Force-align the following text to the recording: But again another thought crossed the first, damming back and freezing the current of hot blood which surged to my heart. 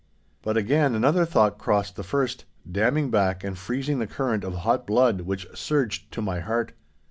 But 0.41 0.57
again 0.57 0.95
another 0.95 1.27
thought 1.27 1.59
crossed 1.59 1.95
the 1.95 2.01
first, 2.01 2.45
damming 2.67 3.11
back 3.11 3.43
and 3.43 3.55
freezing 3.55 3.99
the 3.99 4.07
current 4.07 4.43
of 4.43 4.55
hot 4.55 4.87
blood 4.87 5.21
which 5.21 5.45
surged 5.53 6.11
to 6.13 6.23
my 6.23 6.39
heart. 6.39 6.71